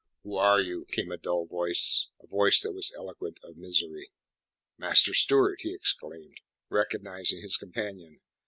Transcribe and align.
"Who 0.23 0.35
are 0.35 0.59
you?" 0.59 0.85
came 0.85 1.11
a 1.11 1.17
dull 1.17 1.45
voice 1.45 2.07
a 2.19 2.25
voice 2.25 2.61
that 2.63 2.73
was 2.73 2.91
eloquent 2.97 3.39
of 3.43 3.55
misery. 3.55 4.09
"Master 4.75 5.13
Stewart!" 5.13 5.61
he 5.61 5.75
exclaimed, 5.75 6.41
recognizing 6.71 7.43
his 7.43 7.55
companion. 7.55 8.19